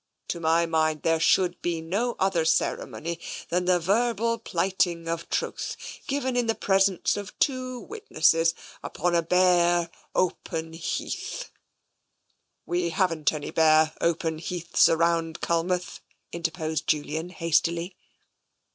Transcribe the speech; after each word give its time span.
To 0.29 0.39
my 0.39 0.65
mind, 0.65 1.03
there 1.03 1.19
should 1.19 1.61
be 1.61 1.79
no 1.79 2.15
other 2.17 2.43
ceremony 2.43 3.19
than 3.49 3.65
the 3.65 3.79
verbal 3.79 4.39
plighting 4.39 5.07
of 5.07 5.29
troth, 5.29 5.77
given 6.07 6.35
in 6.35 6.47
the 6.47 6.55
presence 6.55 7.17
of 7.17 7.37
two 7.37 7.79
witnesses, 7.79 8.55
upon 8.83 9.13
the 9.13 9.21
bare, 9.21 9.91
open 10.15 10.73
heath 10.73 11.51
""We 12.65 12.89
haven't 12.89 13.31
any 13.31 13.51
bare, 13.51 13.93
open 14.01 14.39
heaths 14.39 14.89
round 14.89 15.39
Cul 15.39 15.65
mouth," 15.65 15.99
interposed 16.33 16.87
Julian 16.87 17.29
hastily. 17.29 17.95